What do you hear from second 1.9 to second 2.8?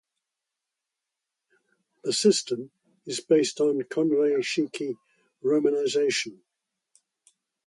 The system